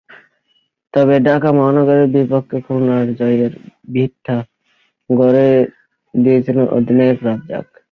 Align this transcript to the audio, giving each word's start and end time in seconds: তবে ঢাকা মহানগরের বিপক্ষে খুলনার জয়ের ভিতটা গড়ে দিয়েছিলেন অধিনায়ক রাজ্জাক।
তবে 0.93 1.15
ঢাকা 1.19 1.49
মহানগরের 1.51 2.07
বিপক্ষে 2.15 2.57
খুলনার 2.65 3.07
জয়ের 3.15 3.53
ভিতটা 3.93 4.37
গড়ে 5.09 5.49
দিয়েছিলেন 6.13 6.65
অধিনায়ক 6.77 7.19
রাজ্জাক। 7.27 7.67